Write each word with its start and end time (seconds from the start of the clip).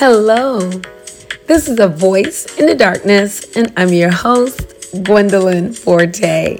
Hello, 0.00 0.60
this 1.46 1.68
is 1.68 1.78
A 1.78 1.86
Voice 1.86 2.58
in 2.58 2.64
the 2.64 2.74
Darkness, 2.74 3.54
and 3.54 3.70
I'm 3.76 3.90
your 3.90 4.10
host, 4.10 4.74
Gwendolyn 5.04 5.74
Forte. 5.74 6.58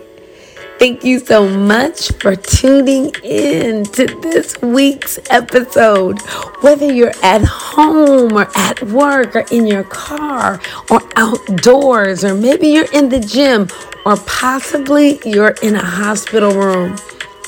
Thank 0.79 1.05
you 1.05 1.21
so 1.21 1.49
much 1.49 2.13
for 2.21 2.37
tuning 2.37 3.15
in 3.25 3.85
to 3.85 4.05
this 4.21 4.61
week's 4.61 5.19
episode. 5.31 6.21
Whether 6.61 6.93
you're 6.93 7.15
at 7.23 7.43
home 7.43 8.37
or 8.37 8.47
at 8.55 8.83
work 8.83 9.35
or 9.35 9.47
in 9.51 9.67
your 9.67 9.85
car 9.85 10.61
or 10.91 11.01
outdoors, 11.17 12.23
or 12.23 12.35
maybe 12.35 12.69
you're 12.69 12.93
in 12.93 13.09
the 13.09 13.21
gym 13.21 13.69
or 14.05 14.19
possibly 14.27 15.19
you're 15.25 15.55
in 15.63 15.77
a 15.77 15.83
hospital 15.83 16.53
room. 16.53 16.95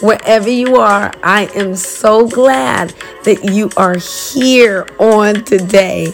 Wherever 0.03 0.50
you 0.50 0.79
are, 0.79 1.12
I 1.23 1.48
am 1.55 1.77
so 1.77 2.27
glad 2.27 2.93
that 3.23 3.45
you 3.45 3.70
are 3.77 3.97
here 3.97 4.84
on 4.98 5.45
today. 5.45 6.12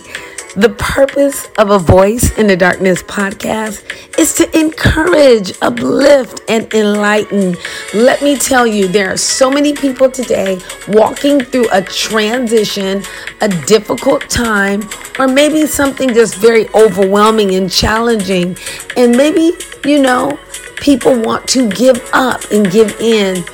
The 0.56 0.68
purpose 0.78 1.48
of 1.56 1.70
a 1.70 1.78
Voice 1.78 2.36
in 2.36 2.48
the 2.48 2.56
Darkness 2.56 3.02
podcast 3.02 3.82
is 4.18 4.34
to 4.34 4.58
encourage, 4.58 5.54
uplift, 5.62 6.42
and 6.50 6.70
enlighten. 6.74 7.56
Let 7.94 8.20
me 8.20 8.36
tell 8.36 8.66
you, 8.66 8.88
there 8.88 9.10
are 9.10 9.16
so 9.16 9.50
many 9.50 9.72
people 9.72 10.10
today 10.10 10.58
walking 10.88 11.40
through 11.40 11.70
a 11.72 11.80
transition, 11.80 13.02
a 13.40 13.48
difficult 13.48 14.28
time, 14.28 14.86
or 15.18 15.28
maybe 15.28 15.64
something 15.64 16.12
just 16.12 16.34
very 16.34 16.68
overwhelming 16.74 17.54
and 17.54 17.72
challenging. 17.72 18.54
And 18.98 19.16
maybe, 19.16 19.52
you 19.86 20.02
know, 20.02 20.38
people 20.76 21.18
want 21.18 21.48
to 21.48 21.70
give 21.70 22.06
up 22.12 22.42
and 22.50 22.70
give 22.70 23.00
in. 23.00 23.44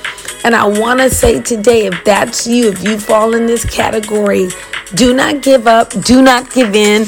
And 0.45 0.55
I 0.55 0.67
want 0.67 1.01
to 1.01 1.09
say 1.09 1.41
today, 1.41 1.87
if 1.87 2.05
that's 2.05 2.47
you, 2.47 2.69
if 2.69 2.85
you 2.85 2.99
fall 2.99 3.35
in 3.35 3.47
this 3.47 3.65
category, 3.65 4.49
do 4.95 5.15
not 5.15 5.43
give 5.43 5.67
up, 5.67 5.91
do 6.03 6.21
not 6.23 6.53
give 6.53 6.75
in, 6.75 7.07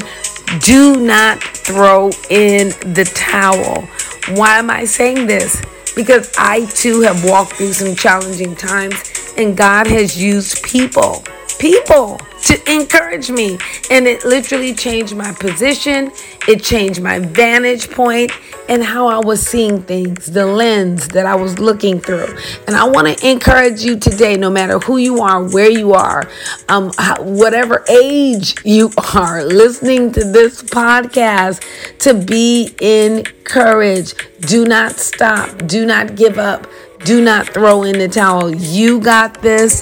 do 0.59 0.99
not 0.99 1.41
throw 1.43 2.09
in 2.31 2.69
the 2.93 3.09
towel. 3.15 3.87
Why 4.35 4.57
am 4.57 4.71
I 4.71 4.85
saying 4.85 5.27
this? 5.27 5.61
Because 5.95 6.33
I 6.37 6.65
too 6.65 7.01
have 7.01 7.23
walked 7.23 7.53
through 7.53 7.73
some 7.73 7.95
challenging 7.95 8.55
times, 8.55 8.95
and 9.37 9.55
God 9.55 9.85
has 9.87 10.21
used 10.21 10.63
people, 10.63 11.23
people 11.59 12.19
to 12.43 12.71
encourage 12.71 13.29
me. 13.29 13.57
And 13.91 14.07
it 14.07 14.23
literally 14.23 14.73
changed 14.73 15.15
my 15.15 15.31
position, 15.33 16.11
it 16.47 16.63
changed 16.63 17.01
my 17.01 17.19
vantage 17.19 17.89
point, 17.89 18.31
and 18.69 18.83
how 18.83 19.07
I 19.07 19.19
was 19.19 19.45
seeing 19.45 19.81
things, 19.81 20.27
the 20.27 20.45
lens 20.45 21.07
that 21.09 21.25
I 21.25 21.35
was 21.35 21.59
looking 21.59 21.99
through. 21.99 22.37
And 22.67 22.75
I 22.75 22.85
want 22.85 23.07
to 23.07 23.29
encourage 23.29 23.83
you 23.83 23.97
today, 23.97 24.37
no 24.37 24.49
matter 24.49 24.79
who 24.79 24.97
you 24.97 25.21
are, 25.21 25.43
where 25.43 25.69
you 25.69 25.93
are, 25.93 26.29
um, 26.69 26.91
whatever 27.19 27.83
age 27.89 28.55
you 28.63 28.91
are, 29.13 29.43
listening 29.43 30.11
to 30.13 30.23
this 30.23 30.63
podcast, 30.63 31.63
to 31.99 32.13
be 32.13 32.75
encouraged. 32.79 34.15
Do 34.41 34.65
not 34.65 34.93
stop. 34.93 35.67
Do 35.67 35.85
not 35.85 36.15
give 36.15 36.37
up. 36.37 36.67
Do 37.03 37.21
not 37.21 37.47
throw 37.49 37.83
in 37.83 37.99
the 37.99 38.07
towel. 38.07 38.53
You 38.53 38.99
got 38.99 39.41
this. 39.41 39.81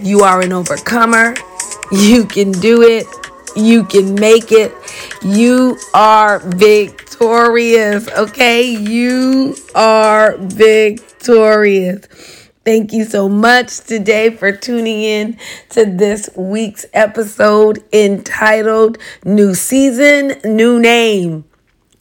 You 0.00 0.20
are 0.20 0.40
an 0.40 0.52
overcomer. 0.52 1.34
You 1.92 2.24
can 2.26 2.52
do 2.52 2.82
it. 2.82 3.06
You 3.56 3.84
can 3.84 4.14
make 4.14 4.50
it. 4.50 4.72
You 5.22 5.78
are 5.94 6.40
victorious. 6.40 8.08
Okay. 8.08 8.62
You 8.62 9.56
are 9.74 10.36
victorious. 10.38 12.06
Thank 12.64 12.92
you 12.92 13.04
so 13.04 13.28
much 13.28 13.80
today 13.80 14.30
for 14.30 14.50
tuning 14.50 15.02
in 15.02 15.38
to 15.70 15.84
this 15.84 16.30
week's 16.34 16.86
episode 16.94 17.84
entitled 17.92 18.98
New 19.24 19.54
Season, 19.54 20.40
New 20.44 20.80
Name. 20.80 21.44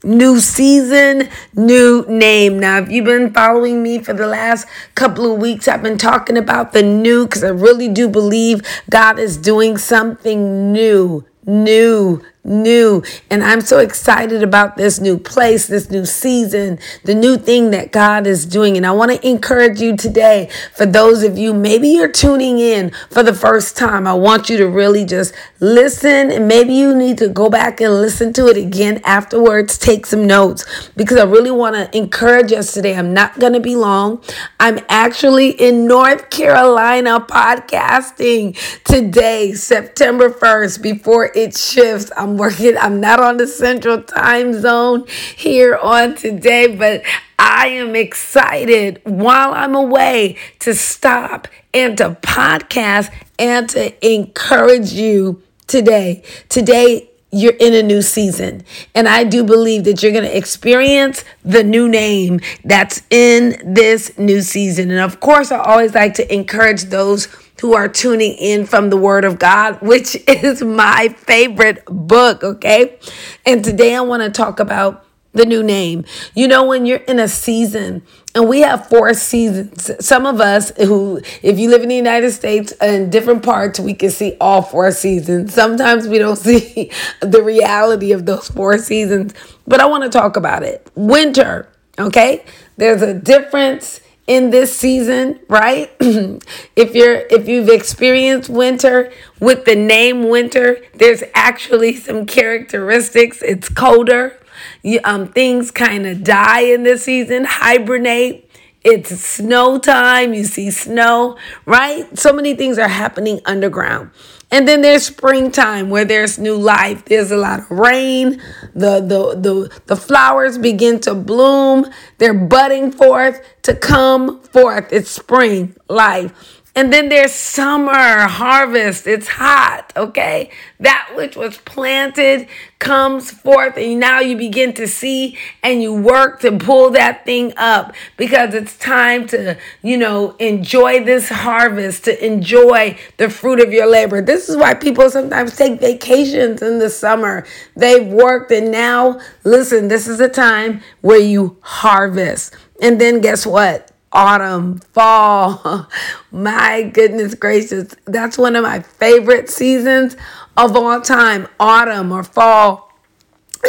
New 0.05 0.39
season, 0.41 1.29
new 1.55 2.05
name. 2.09 2.59
Now, 2.59 2.79
if 2.79 2.89
you've 2.89 3.05
been 3.05 3.33
following 3.33 3.81
me 3.81 3.99
for 3.99 4.11
the 4.11 4.27
last 4.27 4.67
couple 4.95 5.33
of 5.33 5.39
weeks, 5.39 5.65
I've 5.65 5.81
been 5.81 5.97
talking 5.97 6.35
about 6.35 6.73
the 6.73 6.83
new 6.83 7.25
because 7.25 7.41
I 7.41 7.49
really 7.49 7.87
do 7.87 8.09
believe 8.09 8.61
God 8.89 9.17
is 9.17 9.37
doing 9.37 9.77
something 9.77 10.73
new, 10.73 11.23
new, 11.45 12.21
new. 12.43 13.03
And 13.29 13.43
I'm 13.43 13.61
so 13.61 13.79
excited 13.79 14.43
about 14.43 14.75
this 14.75 14.99
new 14.99 15.17
place, 15.17 15.67
this 15.67 15.89
new 15.89 16.05
season, 16.05 16.79
the 17.03 17.15
new 17.15 17.37
thing 17.37 17.71
that 17.71 17.91
God 17.91 18.27
is 18.27 18.45
doing. 18.45 18.77
And 18.77 18.85
I 18.85 18.91
want 18.91 19.11
to 19.11 19.27
encourage 19.27 19.79
you 19.79 19.95
today, 19.95 20.49
for 20.75 20.85
those 20.85 21.23
of 21.23 21.37
you, 21.37 21.53
maybe 21.53 21.89
you're 21.89 22.11
tuning 22.11 22.59
in 22.59 22.91
for 23.09 23.23
the 23.23 23.33
first 23.33 23.77
time, 23.77 24.05
I 24.07 24.13
want 24.13 24.49
you 24.49 24.57
to 24.57 24.67
really 24.67 25.05
just 25.05 25.33
listen. 25.59 26.31
And 26.31 26.47
maybe 26.47 26.73
you 26.73 26.95
need 26.95 27.17
to 27.19 27.29
go 27.29 27.49
back 27.49 27.79
and 27.79 27.93
listen 27.93 28.33
to 28.33 28.47
it 28.47 28.57
again 28.57 29.01
afterwards, 29.05 29.77
take 29.77 30.05
some 30.05 30.25
notes, 30.25 30.89
because 30.95 31.17
I 31.17 31.23
really 31.23 31.51
want 31.51 31.75
to 31.75 31.97
encourage 31.97 32.51
us 32.51 32.73
today. 32.73 32.95
I'm 32.95 33.13
not 33.13 33.39
going 33.39 33.53
to 33.53 33.59
be 33.59 33.75
long. 33.75 34.21
I'm 34.59 34.79
actually 34.89 35.49
in 35.51 35.87
North 35.87 36.29
Carolina 36.29 37.19
podcasting 37.21 38.57
today, 38.83 39.53
September 39.53 40.29
1st, 40.29 40.81
before 40.81 41.31
it 41.35 41.55
shifts. 41.57 42.11
I'm 42.17 42.32
I'm 42.33 42.39
working, 42.39 42.75
I'm 42.79 42.99
not 42.99 43.19
on 43.19 43.37
the 43.37 43.45
central 43.45 44.01
time 44.01 44.59
zone 44.59 45.05
here 45.35 45.75
on 45.75 46.15
today, 46.15 46.75
but 46.75 47.03
I 47.37 47.67
am 47.67 47.95
excited 47.95 48.99
while 49.03 49.53
I'm 49.53 49.75
away 49.75 50.37
to 50.59 50.73
stop 50.73 51.47
and 51.75 51.95
to 51.99 52.17
podcast 52.23 53.13
and 53.37 53.69
to 53.69 54.11
encourage 54.11 54.93
you 54.93 55.43
today. 55.67 56.23
Today, 56.49 57.11
you're 57.29 57.55
in 57.59 57.75
a 57.75 57.83
new 57.83 58.01
season. 58.01 58.63
And 58.95 59.07
I 59.07 59.25
do 59.25 59.43
believe 59.43 59.83
that 59.83 60.01
you're 60.01 60.11
going 60.11 60.23
to 60.23 60.35
experience 60.35 61.23
the 61.45 61.63
new 61.63 61.87
name 61.87 62.39
that's 62.63 63.03
in 63.11 63.61
this 63.75 64.17
new 64.17 64.41
season. 64.41 64.89
And 64.89 64.99
of 64.99 65.19
course, 65.19 65.51
I 65.51 65.59
always 65.59 65.93
like 65.93 66.15
to 66.15 66.33
encourage 66.33 66.85
those 66.85 67.27
who 67.61 67.73
are 67.73 67.87
tuning 67.87 68.33
in 68.33 68.65
from 68.65 68.89
the 68.89 68.97
Word 68.97 69.25
of 69.25 69.39
God, 69.39 69.81
which 69.81 70.15
is 70.27 70.61
my 70.61 71.09
favorite 71.17 71.83
book, 71.85 72.43
okay? 72.43 72.97
And 73.45 73.63
today 73.63 73.95
I 73.95 74.01
want 74.01 74.23
to 74.23 74.29
talk 74.29 74.59
about 74.59 75.05
the 75.33 75.45
new 75.45 75.63
name. 75.63 76.05
You 76.35 76.47
know, 76.47 76.65
when 76.65 76.85
you're 76.85 76.99
in 76.99 77.19
a 77.19 77.27
season, 77.27 78.03
and 78.35 78.47
we 78.49 78.61
have 78.61 78.87
four 78.87 79.13
seasons. 79.13 79.91
Some 80.03 80.25
of 80.25 80.41
us 80.41 80.71
who, 80.77 81.21
if 81.43 81.59
you 81.59 81.69
live 81.69 81.83
in 81.83 81.89
the 81.89 81.95
United 81.95 82.31
States 82.31 82.71
in 82.81 83.09
different 83.09 83.43
parts, 83.43 83.79
we 83.79 83.93
can 83.93 84.09
see 84.09 84.35
all 84.41 84.61
four 84.61 84.91
seasons. 84.91 85.53
Sometimes 85.53 86.07
we 86.07 86.17
don't 86.17 86.35
see 86.37 86.91
the 87.19 87.43
reality 87.43 88.11
of 88.11 88.25
those 88.25 88.47
four 88.47 88.77
seasons, 88.77 89.33
but 89.67 89.79
I 89.79 89.85
want 89.85 90.03
to 90.03 90.09
talk 90.09 90.35
about 90.35 90.63
it. 90.63 90.89
Winter, 90.95 91.69
okay? 91.99 92.43
There's 92.77 93.03
a 93.03 93.13
difference 93.13 93.99
in 94.27 94.51
this 94.51 94.75
season, 94.75 95.39
right? 95.49 95.91
if 95.99 96.95
you're 96.95 97.23
if 97.29 97.47
you've 97.47 97.69
experienced 97.69 98.49
winter 98.49 99.11
with 99.39 99.65
the 99.65 99.75
name 99.75 100.29
winter, 100.29 100.77
there's 100.95 101.23
actually 101.33 101.95
some 101.95 102.25
characteristics. 102.25 103.41
It's 103.41 103.69
colder. 103.69 104.39
You, 104.81 104.99
um, 105.03 105.27
things 105.27 105.71
kind 105.71 106.05
of 106.05 106.23
die 106.23 106.61
in 106.61 106.83
this 106.83 107.03
season, 107.03 107.45
hibernate. 107.45 108.49
It's 108.83 109.17
snow 109.17 109.79
time. 109.79 110.33
You 110.33 110.43
see 110.43 110.69
snow, 110.69 111.37
right? 111.65 112.17
So 112.17 112.33
many 112.33 112.53
things 112.53 112.77
are 112.77 112.89
happening 112.89 113.39
underground. 113.45 114.11
And 114.51 114.67
then 114.67 114.81
there's 114.81 115.05
springtime 115.05 115.89
where 115.89 116.05
there's 116.05 116.37
new 116.37 116.55
life. 116.55 117.05
There's 117.05 117.31
a 117.31 117.37
lot 117.37 117.61
of 117.61 117.71
rain. 117.71 118.41
The, 118.75 118.99
the, 118.99 119.35
the, 119.39 119.81
the 119.87 119.95
flowers 119.95 120.57
begin 120.57 120.99
to 121.01 121.15
bloom. 121.15 121.89
They're 122.19 122.33
budding 122.33 122.91
forth 122.91 123.41
to 123.63 123.73
come 123.73 124.41
forth. 124.43 124.91
It's 124.91 125.09
spring 125.09 125.75
life. 125.89 126.61
And 126.75 126.91
then 126.91 127.09
there's 127.09 127.31
summer 127.31 128.27
harvest. 128.27 129.05
It's 129.05 129.27
hot, 129.27 129.93
okay? 129.95 130.49
That 130.79 131.11
which 131.15 131.35
was 131.35 131.57
planted 131.57 132.47
comes 132.79 133.29
forth, 133.29 133.77
and 133.77 133.99
now 133.99 134.19
you 134.19 134.35
begin 134.35 134.73
to 134.73 134.87
see 134.87 135.37
and 135.61 135.83
you 135.83 135.93
work 135.93 136.41
to 136.41 136.57
pull 136.57 136.89
that 136.89 137.25
thing 137.25 137.53
up 137.57 137.93
because 138.17 138.55
it's 138.55 138.75
time 138.77 139.27
to, 139.27 139.55
you 139.83 139.97
know, 139.97 140.31
enjoy 140.39 141.03
this 141.03 141.29
harvest, 141.29 142.05
to 142.05 142.25
enjoy 142.25 142.97
the 143.17 143.29
fruit 143.29 143.61
of 143.61 143.71
your 143.71 143.85
labor. 143.85 144.19
This 144.21 144.49
is 144.49 144.57
why 144.57 144.73
people 144.73 145.09
sometimes 145.11 145.55
take 145.55 145.79
vacations 145.79 146.63
in 146.63 146.79
the 146.79 146.89
summer. 146.89 147.45
They've 147.75 148.07
worked, 148.07 148.51
and 148.51 148.71
now, 148.71 149.21
listen, 149.43 149.89
this 149.89 150.07
is 150.07 150.19
a 150.19 150.27
time 150.27 150.81
where 151.01 151.21
you 151.21 151.57
harvest. 151.61 152.55
And 152.81 152.99
then 152.99 153.21
guess 153.21 153.45
what? 153.45 153.92
Autumn, 154.13 154.79
fall. 154.93 155.89
my 156.31 156.83
goodness 156.83 157.35
gracious. 157.35 157.95
That's 158.05 158.37
one 158.37 158.55
of 158.55 158.63
my 158.63 158.79
favorite 158.79 159.49
seasons 159.49 160.15
of 160.55 160.75
all 160.75 161.01
time 161.01 161.47
autumn 161.59 162.11
or 162.11 162.23
fall. 162.23 162.92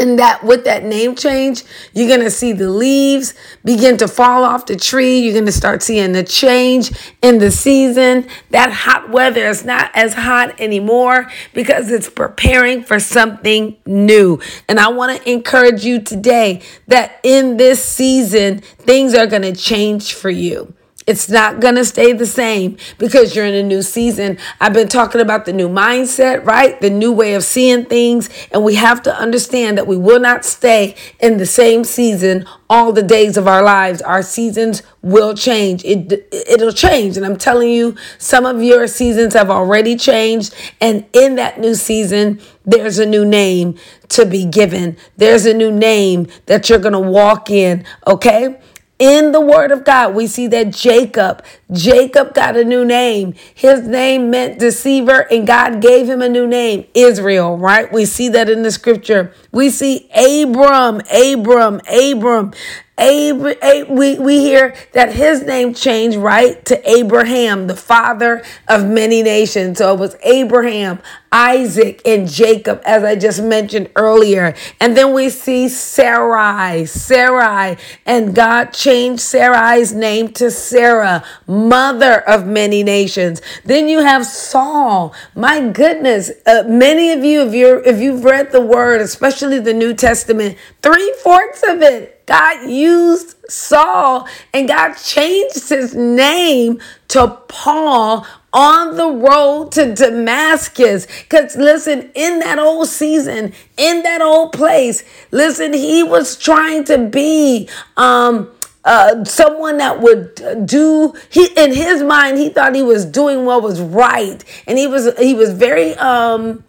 And 0.00 0.18
that 0.18 0.42
with 0.42 0.64
that 0.64 0.84
name 0.84 1.14
change, 1.14 1.62
you're 1.92 2.08
going 2.08 2.20
to 2.20 2.30
see 2.30 2.52
the 2.52 2.68
leaves 2.68 3.34
begin 3.64 3.96
to 3.98 4.08
fall 4.08 4.44
off 4.44 4.66
the 4.66 4.76
tree. 4.76 5.20
You're 5.20 5.32
going 5.32 5.46
to 5.46 5.52
start 5.52 5.82
seeing 5.82 6.12
the 6.12 6.24
change 6.24 6.92
in 7.22 7.38
the 7.38 7.50
season. 7.50 8.26
That 8.50 8.72
hot 8.72 9.10
weather 9.10 9.46
is 9.46 9.64
not 9.64 9.90
as 9.94 10.14
hot 10.14 10.60
anymore 10.60 11.30
because 11.52 11.90
it's 11.90 12.10
preparing 12.10 12.82
for 12.82 12.98
something 12.98 13.76
new. 13.86 14.40
And 14.68 14.80
I 14.80 14.88
want 14.88 15.22
to 15.22 15.30
encourage 15.30 15.84
you 15.84 16.02
today 16.02 16.62
that 16.88 17.20
in 17.22 17.56
this 17.56 17.82
season, 17.84 18.60
things 18.60 19.14
are 19.14 19.26
going 19.26 19.42
to 19.42 19.54
change 19.54 20.14
for 20.14 20.30
you. 20.30 20.73
It's 21.06 21.28
not 21.28 21.60
going 21.60 21.74
to 21.74 21.84
stay 21.84 22.14
the 22.14 22.24
same 22.24 22.78
because 22.96 23.36
you're 23.36 23.44
in 23.44 23.54
a 23.54 23.62
new 23.62 23.82
season. 23.82 24.38
I've 24.58 24.72
been 24.72 24.88
talking 24.88 25.20
about 25.20 25.44
the 25.44 25.52
new 25.52 25.68
mindset, 25.68 26.46
right? 26.46 26.80
The 26.80 26.88
new 26.88 27.12
way 27.12 27.34
of 27.34 27.44
seeing 27.44 27.84
things. 27.84 28.30
And 28.50 28.64
we 28.64 28.76
have 28.76 29.02
to 29.02 29.14
understand 29.14 29.76
that 29.76 29.86
we 29.86 29.98
will 29.98 30.20
not 30.20 30.46
stay 30.46 30.94
in 31.20 31.36
the 31.36 31.44
same 31.44 31.84
season 31.84 32.46
all 32.70 32.92
the 32.92 33.02
days 33.02 33.36
of 33.36 33.46
our 33.46 33.62
lives. 33.62 34.00
Our 34.00 34.22
seasons 34.22 34.82
will 35.02 35.34
change. 35.34 35.84
It, 35.84 36.26
it'll 36.32 36.72
change. 36.72 37.18
And 37.18 37.26
I'm 37.26 37.36
telling 37.36 37.70
you, 37.70 37.96
some 38.16 38.46
of 38.46 38.62
your 38.62 38.86
seasons 38.86 39.34
have 39.34 39.50
already 39.50 39.96
changed. 39.96 40.54
And 40.80 41.04
in 41.12 41.34
that 41.34 41.60
new 41.60 41.74
season, 41.74 42.40
there's 42.64 42.98
a 42.98 43.04
new 43.04 43.26
name 43.26 43.76
to 44.08 44.24
be 44.24 44.46
given. 44.46 44.96
There's 45.18 45.44
a 45.44 45.52
new 45.52 45.70
name 45.70 46.28
that 46.46 46.70
you're 46.70 46.78
going 46.78 46.92
to 46.92 46.98
walk 46.98 47.50
in. 47.50 47.84
Okay 48.06 48.58
in 48.98 49.32
the 49.32 49.40
word 49.40 49.72
of 49.72 49.84
God, 49.84 50.14
we 50.14 50.26
see 50.26 50.46
that 50.48 50.72
Jacob, 50.72 51.44
Jacob 51.72 52.32
got 52.32 52.56
a 52.56 52.64
new 52.64 52.84
name. 52.84 53.34
His 53.54 53.86
name 53.86 54.30
meant 54.30 54.60
deceiver, 54.60 55.26
and 55.32 55.46
God 55.46 55.80
gave 55.80 56.08
him 56.08 56.22
a 56.22 56.28
new 56.28 56.46
name, 56.46 56.86
Israel, 56.94 57.58
right? 57.58 57.92
We 57.92 58.04
see 58.04 58.28
that 58.28 58.48
in 58.48 58.62
the 58.62 58.70
scripture. 58.70 59.32
We 59.50 59.70
see 59.70 60.08
Abram, 60.14 61.02
Abram, 61.12 61.80
Abram. 61.90 62.52
Ab- 62.96 63.88
we, 63.88 64.18
we 64.18 64.38
hear 64.38 64.74
that 64.92 65.12
his 65.12 65.42
name 65.42 65.74
changed, 65.74 66.16
right, 66.16 66.64
to 66.66 66.88
Abraham, 66.88 67.66
the 67.66 67.74
father 67.74 68.44
of 68.68 68.86
many 68.86 69.22
nations. 69.22 69.78
So 69.78 69.94
it 69.94 69.98
was 69.98 70.16
Abraham, 70.22 71.00
Isaac, 71.32 72.00
and 72.06 72.28
Jacob, 72.28 72.80
as 72.86 73.02
I 73.02 73.16
just 73.16 73.42
mentioned 73.42 73.90
earlier. 73.96 74.54
And 74.80 74.96
then 74.96 75.12
we 75.12 75.28
see 75.28 75.68
Sarai, 75.68 76.84
Sarai, 76.86 77.78
and 78.06 78.32
God 78.32 78.66
changed 78.66 79.22
Sarai's 79.22 79.92
name 79.92 80.28
to 80.34 80.52
Sarah, 80.52 81.24
mother 81.48 82.20
of 82.28 82.46
many 82.46 82.84
nations. 82.84 83.42
Then 83.64 83.88
you 83.88 84.04
have 84.04 84.24
Saul. 84.24 85.12
My 85.34 85.68
goodness, 85.68 86.30
uh, 86.46 86.62
many 86.68 87.10
of 87.10 87.24
you, 87.24 87.42
if 87.42 87.54
you're 87.54 87.82
if 87.82 87.98
you've 87.98 88.24
read 88.24 88.52
the 88.52 88.60
Word, 88.60 89.00
especially 89.00 89.58
the 89.58 89.74
New 89.74 89.94
Testament, 89.94 90.56
three 90.80 91.12
fourths 91.24 91.64
of 91.64 91.82
it 91.82 92.13
God 92.26 92.70
used 92.70 93.36
Saul 93.50 94.26
and 94.52 94.68
God 94.68 94.94
changed 94.94 95.68
his 95.68 95.94
name 95.94 96.80
to 97.08 97.28
Paul 97.48 98.26
on 98.52 98.96
the 98.96 99.08
road 99.08 99.72
to 99.72 99.94
Damascus. 99.94 101.06
Because 101.22 101.56
listen, 101.56 102.10
in 102.14 102.38
that 102.38 102.58
old 102.58 102.88
season, 102.88 103.52
in 103.76 104.02
that 104.02 104.22
old 104.22 104.52
place, 104.52 105.04
listen, 105.30 105.72
he 105.72 106.02
was 106.02 106.38
trying 106.38 106.84
to 106.84 106.98
be 106.98 107.68
um 107.96 108.50
uh, 108.84 109.24
someone 109.24 109.78
that 109.78 110.02
would 110.02 110.66
do 110.66 111.14
he 111.30 111.46
in 111.56 111.72
his 111.72 112.02
mind 112.02 112.36
he 112.36 112.50
thought 112.50 112.74
he 112.74 112.82
was 112.82 113.06
doing 113.06 113.44
what 113.44 113.62
was 113.62 113.80
right. 113.80 114.44
And 114.66 114.78
he 114.78 114.86
was 114.86 115.16
he 115.18 115.34
was 115.34 115.52
very 115.52 115.94
um 115.94 116.62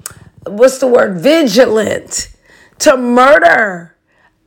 what's 0.48 0.80
the 0.80 0.88
word? 0.88 1.18
Vigilant 1.18 2.30
to 2.80 2.98
murder 2.98 3.95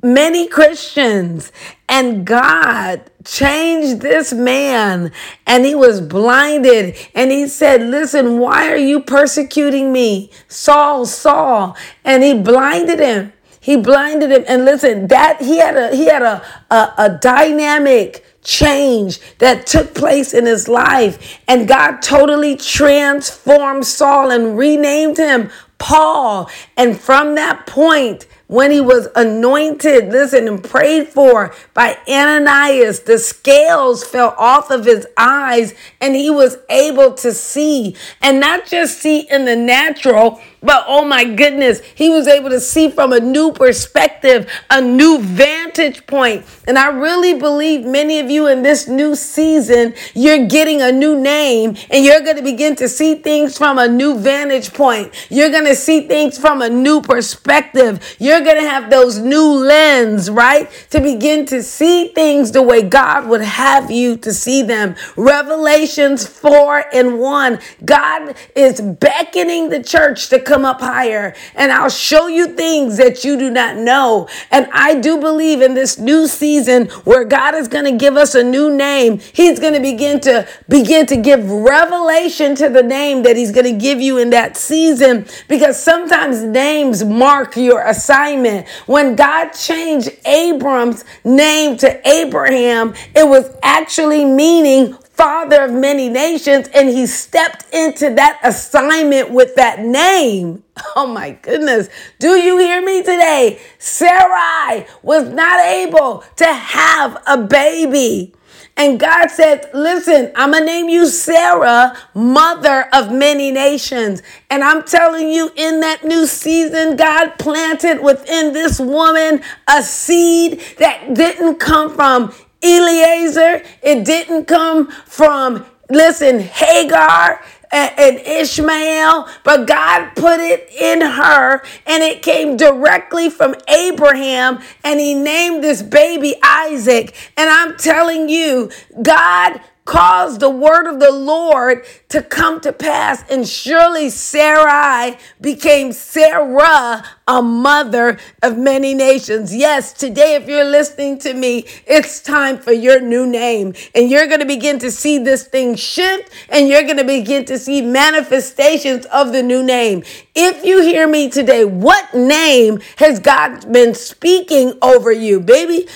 many 0.02 0.48
Christians. 0.48 1.52
And 1.88 2.26
God 2.26 3.10
changed 3.24 4.00
this 4.00 4.32
man 4.32 5.12
and 5.46 5.64
he 5.64 5.74
was 5.74 6.00
blinded. 6.00 6.96
And 7.14 7.30
he 7.30 7.48
said, 7.48 7.82
Listen, 7.82 8.38
why 8.38 8.70
are 8.70 8.76
you 8.76 9.00
persecuting 9.00 9.92
me? 9.92 10.30
Saul, 10.48 11.06
Saul. 11.06 11.76
And 12.04 12.22
he 12.22 12.34
blinded 12.34 13.00
him. 13.00 13.32
He 13.60 13.76
blinded 13.76 14.30
him. 14.30 14.44
And 14.48 14.64
listen, 14.64 15.08
that 15.08 15.42
he 15.42 15.58
had 15.58 15.76
a 15.76 15.94
he 15.94 16.06
had 16.06 16.22
a, 16.22 16.42
a, 16.70 16.94
a 16.98 17.18
dynamic 17.20 18.24
change 18.42 19.20
that 19.38 19.66
took 19.66 19.94
place 19.94 20.32
in 20.32 20.46
his 20.46 20.68
life. 20.68 21.38
And 21.48 21.68
God 21.68 22.00
totally 22.00 22.56
transformed 22.56 23.86
Saul 23.86 24.30
and 24.30 24.56
renamed 24.56 25.18
him 25.18 25.50
Paul. 25.78 26.50
And 26.76 26.98
from 26.98 27.34
that 27.34 27.66
point, 27.66 28.26
when 28.48 28.70
he 28.70 28.80
was 28.80 29.08
anointed, 29.14 30.08
listen, 30.08 30.48
and 30.48 30.64
prayed 30.64 31.08
for 31.08 31.54
by 31.74 31.98
Ananias, 32.08 33.00
the 33.00 33.18
scales 33.18 34.02
fell 34.02 34.34
off 34.38 34.70
of 34.70 34.86
his 34.86 35.06
eyes 35.16 35.74
and 36.00 36.16
he 36.16 36.30
was 36.30 36.56
able 36.70 37.12
to 37.14 37.32
see. 37.32 37.94
And 38.22 38.40
not 38.40 38.66
just 38.66 38.98
see 38.98 39.20
in 39.30 39.44
the 39.44 39.54
natural, 39.54 40.40
but 40.60 40.84
oh 40.88 41.04
my 41.04 41.24
goodness, 41.24 41.80
he 41.94 42.10
was 42.10 42.26
able 42.26 42.50
to 42.50 42.60
see 42.60 42.90
from 42.90 43.12
a 43.12 43.20
new 43.20 43.52
perspective, 43.52 44.50
a 44.70 44.80
new 44.80 45.20
vantage 45.20 46.06
point. 46.06 46.44
And 46.66 46.78
I 46.78 46.88
really 46.88 47.38
believe 47.38 47.84
many 47.84 48.18
of 48.18 48.30
you 48.30 48.46
in 48.48 48.62
this 48.62 48.88
new 48.88 49.14
season, 49.14 49.94
you're 50.14 50.46
getting 50.46 50.82
a 50.82 50.90
new 50.90 51.18
name 51.18 51.76
and 51.90 52.04
you're 52.04 52.20
going 52.20 52.36
to 52.36 52.42
begin 52.42 52.74
to 52.76 52.88
see 52.88 53.14
things 53.16 53.56
from 53.56 53.78
a 53.78 53.88
new 53.88 54.18
vantage 54.18 54.72
point. 54.72 55.12
You're 55.30 55.50
going 55.50 55.66
to 55.66 55.76
see 55.76 56.08
things 56.08 56.38
from 56.38 56.62
a 56.62 56.68
new 56.68 57.00
perspective. 57.00 58.16
You're 58.18 58.40
going 58.40 58.60
to 58.60 58.68
have 58.68 58.90
those 58.90 59.18
new 59.18 59.44
lens, 59.44 60.30
right? 60.30 60.70
To 60.90 61.00
begin 61.00 61.46
to 61.46 61.62
see 61.62 62.08
things 62.08 62.52
the 62.52 62.62
way 62.62 62.82
God 62.82 63.28
would 63.28 63.42
have 63.42 63.90
you 63.90 64.16
to 64.18 64.32
see 64.32 64.62
them. 64.62 64.96
Revelations 65.16 66.26
4 66.26 66.84
and 66.92 67.18
1. 67.18 67.58
God 67.84 68.34
is 68.54 68.80
beckoning 68.80 69.68
the 69.68 69.82
church 69.82 70.28
to 70.28 70.47
come 70.48 70.64
up 70.64 70.80
higher 70.80 71.34
and 71.54 71.70
I'll 71.70 71.90
show 71.90 72.26
you 72.26 72.48
things 72.48 72.96
that 72.96 73.22
you 73.22 73.38
do 73.38 73.50
not 73.50 73.76
know. 73.76 74.28
And 74.50 74.66
I 74.72 74.98
do 74.98 75.18
believe 75.20 75.60
in 75.60 75.74
this 75.74 75.98
new 75.98 76.26
season 76.26 76.86
where 77.04 77.24
God 77.24 77.54
is 77.54 77.68
going 77.68 77.84
to 77.84 77.92
give 77.92 78.16
us 78.16 78.34
a 78.34 78.42
new 78.42 78.74
name. 78.74 79.18
He's 79.18 79.60
going 79.60 79.74
to 79.74 79.80
begin 79.80 80.20
to 80.20 80.48
begin 80.68 81.06
to 81.06 81.16
give 81.16 81.48
revelation 81.50 82.54
to 82.56 82.68
the 82.68 82.82
name 82.82 83.22
that 83.24 83.36
he's 83.36 83.52
going 83.52 83.66
to 83.66 83.78
give 83.78 84.00
you 84.00 84.18
in 84.18 84.30
that 84.30 84.56
season 84.56 85.26
because 85.48 85.80
sometimes 85.80 86.42
names 86.42 87.04
mark 87.04 87.56
your 87.56 87.82
assignment. 87.82 88.66
When 88.86 89.14
God 89.14 89.50
changed 89.50 90.10
Abram's 90.24 91.04
name 91.24 91.76
to 91.78 92.08
Abraham, 92.08 92.94
it 93.14 93.28
was 93.28 93.54
actually 93.62 94.24
meaning 94.24 94.96
father 95.18 95.64
of 95.64 95.72
many 95.72 96.08
nations, 96.08 96.68
and 96.68 96.88
he 96.88 97.04
stepped 97.04 97.66
into 97.74 98.14
that 98.14 98.38
assignment 98.44 99.30
with 99.30 99.54
that 99.56 99.80
name. 99.80 100.64
Oh 100.94 101.08
my 101.08 101.32
goodness. 101.32 101.88
Do 102.20 102.36
you 102.36 102.56
hear 102.58 102.80
me 102.80 103.02
today? 103.02 103.60
Sarai 103.78 104.86
was 105.02 105.28
not 105.28 105.60
able 105.60 106.22
to 106.36 106.46
have 106.46 107.20
a 107.26 107.36
baby. 107.36 108.32
And 108.76 109.00
God 109.00 109.26
said, 109.28 109.68
Listen, 109.74 110.30
I'm 110.36 110.52
going 110.52 110.62
to 110.62 110.66
name 110.66 110.88
you 110.88 111.06
Sarah, 111.06 111.96
mother 112.14 112.88
of 112.92 113.10
many 113.10 113.50
nations. 113.50 114.22
And 114.50 114.62
I'm 114.62 114.84
telling 114.84 115.30
you, 115.30 115.50
in 115.56 115.80
that 115.80 116.04
new 116.04 116.26
season, 116.26 116.94
God 116.94 117.32
planted 117.40 118.00
within 118.00 118.52
this 118.52 118.78
woman 118.78 119.42
a 119.66 119.82
seed 119.82 120.60
that 120.78 121.12
didn't 121.12 121.56
come 121.56 121.92
from 121.92 122.32
Eliezer. 122.62 123.62
It 123.82 124.04
didn't 124.04 124.46
come 124.46 124.90
from, 124.90 125.64
listen, 125.90 126.40
Hagar 126.40 127.40
and 127.70 128.18
Ishmael, 128.18 129.28
but 129.44 129.66
God 129.66 130.10
put 130.16 130.40
it 130.40 130.70
in 130.70 131.00
her 131.02 131.62
and 131.86 132.02
it 132.02 132.22
came 132.22 132.56
directly 132.56 133.28
from 133.30 133.54
Abraham 133.68 134.60
and 134.84 134.98
he 134.98 135.14
named 135.14 135.62
this 135.62 135.82
baby 135.82 136.36
Isaac. 136.42 137.14
And 137.36 137.50
I'm 137.50 137.76
telling 137.76 138.28
you, 138.28 138.70
God 139.02 139.60
caused 139.88 140.40
the 140.40 140.50
word 140.50 140.86
of 140.86 141.00
the 141.00 141.10
Lord 141.10 141.82
to 142.10 142.22
come 142.22 142.60
to 142.60 142.72
pass. 142.72 143.24
And 143.30 143.48
surely 143.48 144.10
Sarai 144.10 145.16
became 145.40 145.92
Sarah, 145.92 147.02
a 147.26 147.42
mother 147.42 148.18
of 148.42 148.58
many 148.58 148.92
nations. 148.92 149.56
Yes, 149.56 149.94
today, 149.94 150.34
if 150.34 150.46
you're 150.46 150.70
listening 150.70 151.18
to 151.20 151.32
me, 151.32 151.64
it's 151.86 152.20
time 152.20 152.58
for 152.58 152.72
your 152.72 153.00
new 153.00 153.26
name. 153.26 153.72
And 153.94 154.10
you're 154.10 154.26
going 154.26 154.40
to 154.40 154.46
begin 154.46 154.78
to 154.80 154.90
see 154.90 155.16
this 155.16 155.44
thing 155.44 155.74
shift 155.74 156.30
and 156.50 156.68
you're 156.68 156.82
going 156.82 156.98
to 156.98 157.04
begin 157.04 157.46
to 157.46 157.58
see 157.58 157.80
manifestations 157.80 159.06
of 159.06 159.32
the 159.32 159.42
new 159.42 159.62
name. 159.62 160.04
If 160.34 160.66
you 160.66 160.82
hear 160.82 161.08
me 161.08 161.30
today, 161.30 161.64
what 161.64 162.12
name 162.12 162.80
has 162.96 163.20
God 163.20 163.72
been 163.72 163.94
speaking 163.94 164.74
over 164.82 165.10
you, 165.10 165.40
baby? 165.40 165.88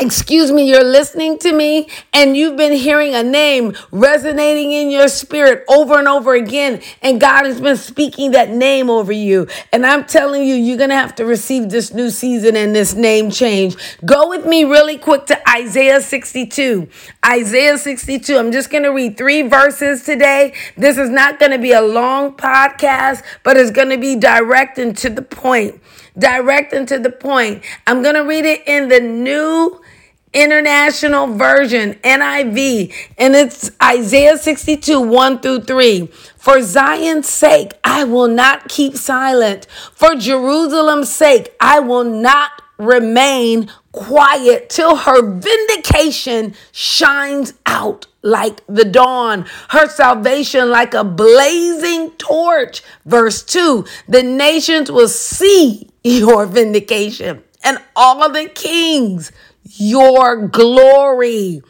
Excuse 0.00 0.50
me, 0.50 0.68
you're 0.68 0.84
listening 0.84 1.38
to 1.38 1.52
me 1.52 1.88
and 2.12 2.36
you've 2.36 2.56
been 2.56 2.72
hearing 2.72 3.14
a 3.14 3.22
name 3.22 3.74
resonating 3.90 4.72
in 4.72 4.90
your 4.90 5.08
spirit 5.08 5.64
over 5.68 5.98
and 5.98 6.08
over 6.08 6.34
again, 6.34 6.80
and 7.02 7.20
God 7.20 7.44
has 7.44 7.60
been 7.60 7.76
speaking 7.76 8.30
that 8.32 8.50
name 8.50 8.88
over 8.88 9.12
you. 9.12 9.46
And 9.72 9.84
I'm 9.84 10.04
telling 10.04 10.42
you, 10.42 10.54
you're 10.54 10.78
going 10.78 10.90
to 10.90 10.96
have 10.96 11.14
to 11.16 11.24
receive 11.24 11.70
this 11.70 11.92
new 11.92 12.10
season 12.10 12.56
and 12.56 12.74
this 12.74 12.94
name 12.94 13.30
change. 13.30 13.76
Go 14.04 14.28
with 14.28 14.46
me 14.46 14.64
really 14.64 14.98
quick 14.98 15.26
to 15.26 15.48
Isaiah 15.48 16.00
62. 16.00 16.88
Isaiah 17.24 17.78
62. 17.78 18.36
I'm 18.36 18.52
just 18.52 18.70
going 18.70 18.84
to 18.84 18.90
read 18.90 19.16
three 19.16 19.42
verses 19.42 20.04
today. 20.04 20.54
This 20.76 20.96
is 20.96 21.10
not 21.10 21.38
going 21.38 21.52
to 21.52 21.58
be 21.58 21.72
a 21.72 21.82
long 21.82 22.32
podcast, 22.32 23.22
but 23.42 23.56
it's 23.56 23.70
going 23.70 23.90
to 23.90 23.98
be 23.98 24.16
direct 24.16 24.78
and 24.78 24.96
to 24.98 25.10
the 25.10 25.22
point. 25.22 25.80
Direct 26.18 26.72
and 26.72 26.88
to 26.88 26.98
the 26.98 27.10
point. 27.10 27.62
I'm 27.86 28.02
going 28.02 28.14
to 28.14 28.22
read 28.22 28.44
it 28.44 28.66
in 28.66 28.88
the 28.88 29.00
new 29.00 29.80
International 30.32 31.26
Version, 31.26 31.94
NIV, 32.04 32.94
and 33.18 33.34
it's 33.34 33.70
Isaiah 33.82 34.38
62, 34.38 35.00
1 35.00 35.40
through 35.40 35.62
3. 35.62 36.06
For 36.36 36.62
Zion's 36.62 37.28
sake, 37.28 37.72
I 37.82 38.04
will 38.04 38.28
not 38.28 38.68
keep 38.68 38.94
silent. 38.94 39.66
For 39.92 40.14
Jerusalem's 40.14 41.10
sake, 41.12 41.54
I 41.60 41.80
will 41.80 42.04
not 42.04 42.62
remain 42.78 43.70
quiet 43.92 44.70
till 44.70 44.96
her 44.96 45.20
vindication 45.20 46.54
shines 46.72 47.54
out 47.66 48.06
like 48.22 48.62
the 48.66 48.84
dawn, 48.84 49.46
her 49.70 49.88
salvation 49.88 50.70
like 50.70 50.94
a 50.94 51.04
blazing 51.04 52.12
torch. 52.12 52.82
Verse 53.04 53.42
2 53.42 53.84
The 54.08 54.22
nations 54.22 54.90
will 54.90 55.08
see 55.08 55.90
your 56.04 56.46
vindication, 56.46 57.42
and 57.62 57.78
all 57.96 58.30
the 58.30 58.48
kings 58.48 59.32
your 59.64 60.46
glory, 60.46 61.62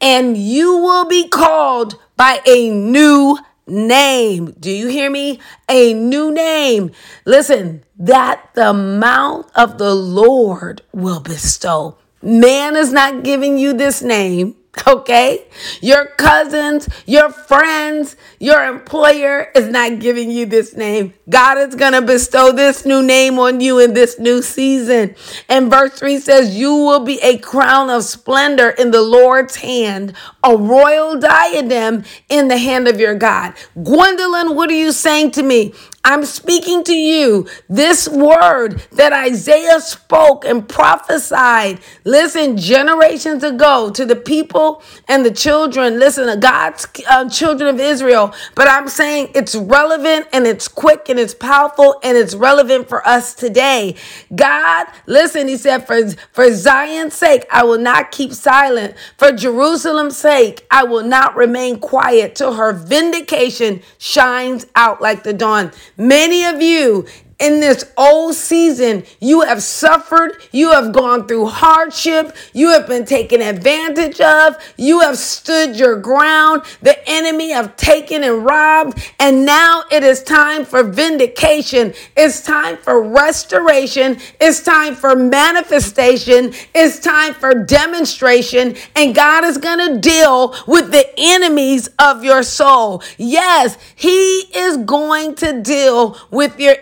and 0.00 0.36
you 0.36 0.78
will 0.78 1.04
be 1.04 1.28
called 1.28 1.98
by 2.16 2.40
a 2.46 2.70
new 2.70 3.38
name. 3.66 4.54
Do 4.58 4.70
you 4.70 4.88
hear 4.88 5.10
me? 5.10 5.40
A 5.68 5.94
new 5.94 6.32
name. 6.32 6.90
Listen, 7.24 7.84
that 7.98 8.50
the 8.54 8.72
mouth 8.72 9.50
of 9.54 9.78
the 9.78 9.94
Lord 9.94 10.82
will 10.92 11.20
bestow. 11.20 11.96
Man 12.22 12.76
is 12.76 12.92
not 12.92 13.22
giving 13.22 13.56
you 13.56 13.72
this 13.72 14.02
name. 14.02 14.56
Okay? 14.86 15.46
Your 15.82 16.06
cousins, 16.06 16.88
your 17.04 17.30
friends, 17.30 18.14
your 18.38 18.64
employer 18.64 19.50
is 19.54 19.66
not 19.66 19.98
giving 19.98 20.30
you 20.30 20.46
this 20.46 20.76
name. 20.76 21.12
God 21.30 21.58
is 21.58 21.76
going 21.76 21.92
to 21.92 22.02
bestow 22.02 22.52
this 22.52 22.84
new 22.84 23.02
name 23.02 23.38
on 23.38 23.60
you 23.60 23.78
in 23.78 23.94
this 23.94 24.18
new 24.18 24.42
season. 24.42 25.14
And 25.48 25.70
verse 25.70 25.92
3 25.98 26.18
says, 26.18 26.56
You 26.56 26.74
will 26.74 27.00
be 27.00 27.20
a 27.22 27.38
crown 27.38 27.88
of 27.88 28.02
splendor 28.04 28.70
in 28.70 28.90
the 28.90 29.00
Lord's 29.00 29.56
hand, 29.56 30.12
a 30.42 30.56
royal 30.56 31.18
diadem 31.18 32.04
in 32.28 32.48
the 32.48 32.58
hand 32.58 32.88
of 32.88 32.98
your 32.98 33.14
God. 33.14 33.54
Gwendolyn, 33.82 34.56
what 34.56 34.70
are 34.70 34.74
you 34.74 34.92
saying 34.92 35.30
to 35.32 35.42
me? 35.42 35.72
I'm 36.02 36.24
speaking 36.24 36.82
to 36.84 36.94
you 36.94 37.46
this 37.68 38.08
word 38.08 38.82
that 38.92 39.12
Isaiah 39.12 39.80
spoke 39.80 40.46
and 40.46 40.66
prophesied. 40.66 41.80
Listen, 42.04 42.56
generations 42.56 43.44
ago 43.44 43.90
to 43.90 44.06
the 44.06 44.16
people 44.16 44.82
and 45.08 45.26
the 45.26 45.30
children, 45.30 45.98
listen, 45.98 46.26
to 46.26 46.38
God's 46.38 46.86
uh, 47.08 47.28
children 47.28 47.74
of 47.74 47.78
Israel. 47.78 48.34
But 48.54 48.66
I'm 48.66 48.88
saying 48.88 49.32
it's 49.34 49.54
relevant 49.54 50.26
and 50.32 50.46
it's 50.46 50.68
quick 50.68 51.10
and 51.10 51.19
it's 51.20 51.34
powerful 51.34 52.00
and 52.02 52.16
it's 52.16 52.34
relevant 52.34 52.88
for 52.88 53.06
us 53.06 53.34
today. 53.34 53.96
God, 54.34 54.86
listen, 55.06 55.46
he 55.46 55.56
said, 55.56 55.86
for, 55.86 56.10
for 56.32 56.52
Zion's 56.52 57.14
sake, 57.14 57.46
I 57.50 57.64
will 57.64 57.78
not 57.78 58.10
keep 58.10 58.32
silent. 58.32 58.94
For 59.16 59.32
Jerusalem's 59.32 60.16
sake, 60.16 60.66
I 60.70 60.84
will 60.84 61.04
not 61.04 61.36
remain 61.36 61.78
quiet 61.78 62.34
till 62.34 62.54
her 62.54 62.72
vindication 62.72 63.82
shines 63.98 64.66
out 64.74 65.00
like 65.00 65.22
the 65.22 65.32
dawn. 65.32 65.72
Many 65.96 66.44
of 66.44 66.60
you 66.60 67.06
in 67.40 67.60
this 67.60 67.90
old 67.96 68.34
season, 68.34 69.02
you 69.18 69.40
have 69.40 69.62
suffered, 69.62 70.36
you 70.52 70.70
have 70.70 70.92
gone 70.92 71.26
through 71.26 71.46
hardship, 71.46 72.36
you 72.52 72.68
have 72.68 72.86
been 72.86 73.06
taken 73.06 73.40
advantage 73.40 74.20
of, 74.20 74.56
you 74.76 75.00
have 75.00 75.16
stood 75.16 75.74
your 75.74 75.96
ground, 75.96 76.62
the 76.82 76.96
enemy 77.08 77.50
have 77.50 77.74
taken 77.76 78.22
and 78.22 78.44
robbed, 78.44 79.10
and 79.18 79.46
now 79.46 79.84
it 79.90 80.04
is 80.04 80.22
time 80.22 80.64
for 80.64 80.82
vindication. 80.82 81.94
It's 82.16 82.42
time 82.42 82.76
for 82.76 83.02
restoration, 83.02 84.18
it's 84.38 84.62
time 84.62 84.94
for 84.94 85.16
manifestation, 85.16 86.52
it's 86.74 87.00
time 87.00 87.32
for 87.32 87.54
demonstration, 87.54 88.76
and 88.94 89.14
God 89.14 89.44
is 89.44 89.56
going 89.56 89.94
to 89.94 89.98
deal 89.98 90.54
with 90.66 90.92
the 90.92 91.08
enemies 91.16 91.88
of 91.98 92.22
your 92.22 92.42
soul. 92.42 93.02
Yes, 93.16 93.78
He 93.96 94.40
is 94.54 94.76
going 94.76 95.36
to 95.36 95.62
deal 95.62 96.18
with 96.30 96.60
your 96.60 96.76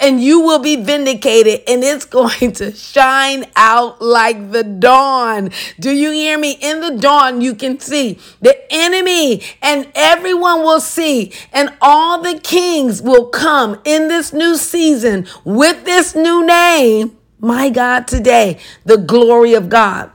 and 0.00 0.22
you 0.22 0.40
will 0.40 0.58
be 0.58 0.76
vindicated 0.76 1.62
and 1.66 1.82
it's 1.82 2.04
going 2.14 2.52
to 2.52 2.72
shine 2.72 3.44
out 3.56 4.00
like 4.00 4.52
the 4.52 4.62
dawn. 4.62 5.50
Do 5.78 5.90
you 5.90 6.10
hear 6.10 6.38
me? 6.38 6.52
In 6.60 6.80
the 6.80 6.96
dawn, 6.96 7.40
you 7.40 7.54
can 7.54 7.78
see 7.80 8.18
the 8.40 8.56
enemy 8.70 9.42
and 9.62 9.90
everyone 9.94 10.62
will 10.62 10.80
see 10.80 11.32
and 11.52 11.72
all 11.80 12.22
the 12.22 12.38
kings 12.38 13.02
will 13.02 13.26
come 13.28 13.80
in 13.84 14.08
this 14.08 14.32
new 14.32 14.56
season 14.56 15.26
with 15.44 15.84
this 15.84 16.14
new 16.14 16.46
name. 16.46 17.16
My 17.38 17.68
God, 17.68 18.06
today, 18.06 18.58
the 18.84 18.96
glory 18.96 19.54
of 19.54 19.68
God. 19.68 20.10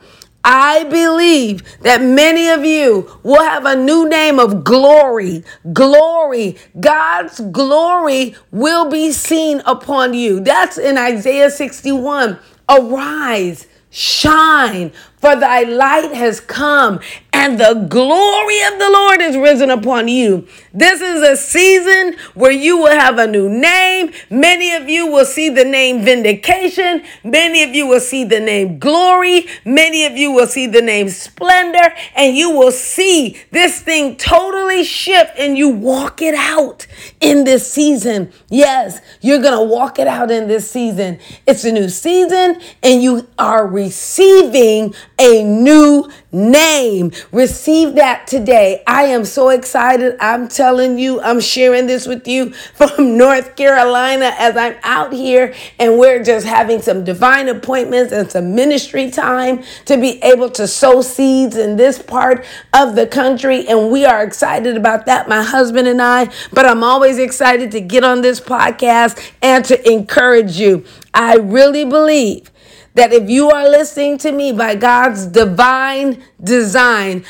I 0.51 0.83
believe 0.85 1.61
that 1.81 2.01
many 2.01 2.49
of 2.49 2.65
you 2.65 3.19
will 3.21 3.43
have 3.43 3.65
a 3.65 3.75
new 3.75 4.09
name 4.09 4.39
of 4.39 4.63
glory. 4.63 5.43
Glory. 5.73 6.57
God's 6.79 7.39
glory 7.39 8.35
will 8.51 8.89
be 8.89 9.11
seen 9.11 9.61
upon 9.67 10.15
you. 10.15 10.39
That's 10.39 10.79
in 10.79 10.97
Isaiah 10.97 11.51
61. 11.51 12.39
Arise, 12.67 13.67
shine, 13.91 14.91
for 15.17 15.35
thy 15.35 15.61
light 15.61 16.15
has 16.15 16.39
come, 16.39 16.99
and 17.39 17.57
the 17.57 17.85
glory 17.87 18.61
of 18.63 18.77
the 18.79 18.89
Lord 18.91 19.21
is 19.21 19.37
risen 19.37 19.69
upon 19.69 20.09
you. 20.09 20.45
This 20.73 20.99
is 20.99 21.21
a 21.21 21.37
season 21.37 22.17
where 22.33 22.51
you 22.51 22.77
will 22.77 22.91
have 22.91 23.17
a 23.17 23.27
new 23.27 23.47
name. 23.47 24.11
Many 24.29 24.73
of 24.73 24.89
you 24.89 25.07
will 25.07 25.23
see 25.23 25.47
the 25.47 25.63
name 25.63 26.03
vindication. 26.03 27.01
Many 27.23 27.63
of 27.63 27.73
you 27.73 27.87
will 27.87 28.01
see 28.01 28.25
the 28.25 28.41
name 28.41 28.77
glory. 28.77 29.47
Many 29.63 30.05
of 30.05 30.17
you 30.17 30.33
will 30.33 30.47
see 30.47 30.67
the 30.67 30.81
name 30.81 31.07
splendor, 31.07 31.93
and 32.13 32.35
you 32.35 32.51
will 32.51 32.73
see 32.73 33.41
this 33.51 33.81
thing 33.81 34.17
totally 34.17 34.83
shift 34.83 35.31
and 35.37 35.57
you 35.57 35.69
walk 35.69 36.21
it 36.21 36.35
out 36.35 36.87
in 37.21 37.45
this 37.45 37.71
season. 37.71 38.33
Yes, 38.49 38.99
you're 39.21 39.41
going 39.41 39.57
to 39.57 39.73
walk 39.73 39.97
it 39.97 40.07
out 40.07 40.29
in 40.29 40.49
this 40.49 40.69
season. 40.69 41.19
It's 41.47 41.63
a 41.63 41.71
new 41.71 41.87
season, 41.87 42.59
and 42.83 43.01
you 43.01 43.29
are 43.39 43.65
receiving 43.65 44.93
a 45.17 45.41
new 45.41 46.09
name. 46.31 47.11
Receive 47.31 47.95
that 47.95 48.27
today. 48.27 48.83
I 48.85 49.03
am 49.03 49.25
so 49.25 49.49
excited. 49.49 50.15
I'm 50.19 50.47
telling 50.47 50.99
you, 50.99 51.19
I'm 51.21 51.39
sharing 51.39 51.87
this 51.87 52.05
with 52.05 52.27
you 52.27 52.51
from 52.73 53.17
North 53.17 53.55
Carolina 53.55 54.33
as 54.37 54.55
I'm 54.55 54.75
out 54.83 55.13
here 55.13 55.53
and 55.79 55.97
we're 55.97 56.23
just 56.23 56.45
having 56.45 56.81
some 56.81 57.03
divine 57.03 57.49
appointments 57.49 58.13
and 58.13 58.29
some 58.29 58.55
ministry 58.55 59.09
time 59.09 59.63
to 59.85 59.97
be 59.97 60.21
able 60.23 60.49
to 60.51 60.67
sow 60.67 61.01
seeds 61.01 61.55
in 61.55 61.77
this 61.77 62.01
part 62.01 62.45
of 62.73 62.95
the 62.95 63.07
country. 63.07 63.67
And 63.67 63.91
we 63.91 64.05
are 64.05 64.23
excited 64.23 64.77
about 64.77 65.05
that, 65.07 65.27
my 65.27 65.43
husband 65.43 65.87
and 65.87 66.01
I. 66.01 66.31
But 66.53 66.65
I'm 66.65 66.83
always 66.83 67.17
excited 67.17 67.71
to 67.71 67.81
get 67.81 68.03
on 68.03 68.21
this 68.21 68.39
podcast 68.39 69.31
and 69.41 69.65
to 69.65 69.89
encourage 69.89 70.57
you. 70.57 70.85
I 71.13 71.35
really 71.37 71.85
believe 71.85 72.51
that 72.95 73.13
if 73.13 73.29
you 73.29 73.49
are 73.49 73.69
listening 73.69 74.17
to 74.19 74.31
me 74.31 74.51
by 74.51 74.75
God's 74.75 75.25
divine 75.25 76.23
design, 76.41 77.25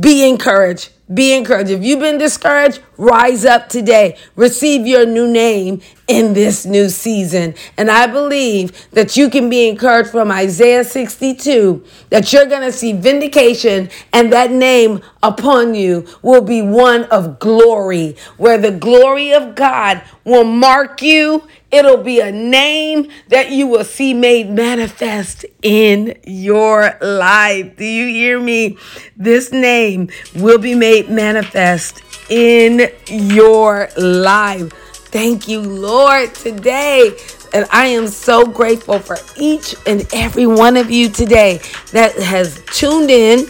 be 0.00 0.28
encouraged. 0.28 0.90
Be 1.12 1.34
encouraged. 1.36 1.70
If 1.70 1.84
you've 1.84 2.00
been 2.00 2.16
discouraged, 2.16 2.80
rise 2.96 3.44
up 3.44 3.68
today. 3.68 4.16
Receive 4.36 4.86
your 4.86 5.04
new 5.04 5.30
name 5.30 5.82
in 6.08 6.32
this 6.32 6.64
new 6.64 6.88
season. 6.88 7.54
And 7.76 7.90
I 7.90 8.06
believe 8.06 8.88
that 8.92 9.14
you 9.16 9.28
can 9.28 9.50
be 9.50 9.68
encouraged 9.68 10.10
from 10.10 10.30
Isaiah 10.30 10.82
62 10.82 11.84
that 12.08 12.32
you're 12.32 12.46
going 12.46 12.62
to 12.62 12.72
see 12.72 12.92
vindication 12.92 13.90
and 14.14 14.32
that 14.32 14.50
name 14.50 15.02
upon 15.22 15.74
you 15.74 16.06
will 16.22 16.42
be 16.42 16.62
one 16.62 17.04
of 17.04 17.38
glory, 17.38 18.16
where 18.38 18.56
the 18.56 18.70
glory 18.70 19.34
of 19.34 19.54
God 19.54 20.02
will 20.24 20.44
mark 20.44 21.02
you 21.02 21.46
It'll 21.74 22.04
be 22.04 22.20
a 22.20 22.30
name 22.30 23.08
that 23.30 23.50
you 23.50 23.66
will 23.66 23.82
see 23.82 24.14
made 24.14 24.48
manifest 24.48 25.44
in 25.60 26.16
your 26.22 26.96
life. 27.00 27.76
Do 27.76 27.84
you 27.84 28.06
hear 28.06 28.38
me? 28.38 28.78
This 29.16 29.50
name 29.50 30.08
will 30.36 30.58
be 30.58 30.76
made 30.76 31.10
manifest 31.10 32.00
in 32.30 32.92
your 33.08 33.88
life. 33.96 34.72
Thank 35.10 35.48
you, 35.48 35.62
Lord, 35.62 36.32
today. 36.36 37.18
And 37.52 37.66
I 37.72 37.86
am 37.86 38.06
so 38.06 38.46
grateful 38.46 39.00
for 39.00 39.16
each 39.36 39.74
and 39.84 40.06
every 40.14 40.46
one 40.46 40.76
of 40.76 40.92
you 40.92 41.08
today 41.08 41.60
that 41.90 42.14
has 42.14 42.62
tuned 42.72 43.10
in 43.10 43.46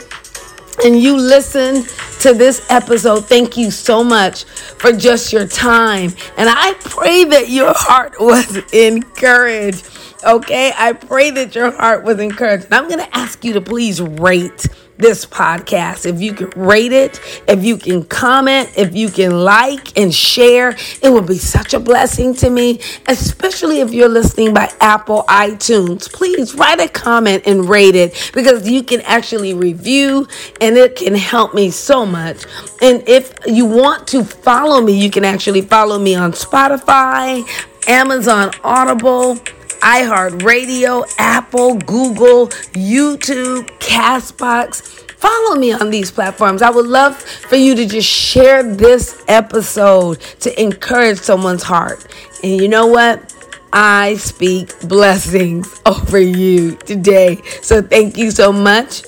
and 0.83 1.01
you 1.01 1.17
listen 1.17 1.85
to 2.21 2.35
this 2.35 2.67
episode. 2.71 3.27
Thank 3.27 3.57
you 3.57 3.71
so 3.71 4.03
much 4.03 4.45
for 4.45 4.93
just 4.93 5.33
your 5.33 5.47
time. 5.47 6.13
And 6.37 6.49
I 6.49 6.75
pray 6.81 7.25
that 7.25 7.49
your 7.49 7.73
heart 7.75 8.15
was 8.21 8.57
encouraged. 8.73 9.89
Okay, 10.25 10.73
I 10.77 10.95
pray 10.95 11.31
that 11.33 11.55
your 11.55 11.71
heart 11.71 12.03
was 12.03 12.19
encouraged. 12.19 12.65
And 12.67 12.75
I'm 12.75 12.89
going 12.89 13.05
to 13.05 13.17
ask 13.17 13.45
you 13.45 13.53
to 13.55 13.61
please 13.61 14.01
rate 14.01 14.67
this 14.97 15.27
podcast. 15.27 16.07
If 16.07 16.21
you 16.21 16.33
can 16.35 16.51
rate 16.51 16.93
it, 16.93 17.21
if 17.49 17.65
you 17.65 17.77
can 17.77 18.05
comment, 18.05 18.73
if 18.77 18.95
you 18.95 19.09
can 19.09 19.33
like 19.43 19.97
and 19.99 20.15
share, 20.15 20.77
it 21.03 21.13
would 21.13 21.27
be 21.27 21.39
such 21.39 21.75
a 21.75 21.81
blessing 21.81 22.35
to 22.37 22.51
me, 22.51 22.81
especially 23.09 23.81
if 23.81 23.93
you're 23.93 24.09
listening 24.09 24.55
by 24.55 24.71
Apple 24.81 25.25
iTunes. 25.29 26.13
Please 26.13 26.55
write 26.55 26.81
a 26.81 26.89
comment 26.89 27.45
and 27.47 27.69
rate 27.69 27.97
it 27.97 28.31
because 28.35 28.69
you 28.69 28.83
can 28.83 29.01
actually 29.03 29.55
review 29.55 30.27
and 30.61 30.77
it 30.77 30.97
can 30.97 31.15
help 31.15 31.55
me 31.55 31.71
so 31.71 32.07
much. 32.07 32.45
And 32.81 33.07
if 33.09 33.35
you 33.47 33.67
want 33.67 34.07
to 34.09 34.25
follow 34.25 34.81
me, 34.81 34.99
you 34.99 35.11
can 35.11 35.25
actually 35.25 35.63
follow 35.63 35.99
me 35.99 36.15
on 36.15 36.33
Spotify, 36.33 37.47
Amazon 37.89 38.53
Audible 38.63 39.39
iHeartRadio, 39.85 41.05
Apple, 41.19 41.75
Google, 41.75 42.49
YouTube, 42.73 43.69
Castbox. 43.81 44.81
Follow 45.19 45.57
me 45.57 45.73
on 45.73 45.91
these 45.91 46.11
platforms. 46.11 46.63
I 46.63 46.71
would 46.71 46.87
love 46.87 47.17
for 47.21 47.57
you 47.57 47.75
to 47.75 47.87
just 47.87 48.09
share 48.09 48.63
this 48.63 49.23
episode 49.29 50.21
to 50.41 50.61
encourage 50.61 51.19
someone's 51.19 51.63
heart. 51.63 52.07
And 52.43 52.61
you 52.61 52.69
know 52.69 52.87
what? 52.87 53.35
I 53.75 54.15
speak 54.17 54.71
blessings 54.89 55.83
over 55.87 56.19
you 56.19 56.77
today. 56.77 57.43
So 57.61 57.83
thank 57.83 58.17
you 58.17 58.31
so 58.31 58.53
much 58.53 59.03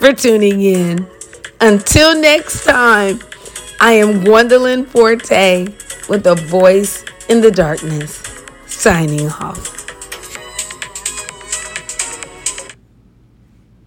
for 0.00 0.12
tuning 0.12 0.60
in. 0.60 1.06
Until 1.60 2.20
next 2.20 2.64
time, 2.64 3.20
I 3.80 3.92
am 3.92 4.24
Gwendolyn 4.24 4.86
Forte 4.86 5.68
with 6.08 6.26
a 6.26 6.34
voice 6.34 7.04
in 7.28 7.40
the 7.42 7.50
darkness, 7.50 8.22
signing 8.66 9.28
off. 9.28 9.75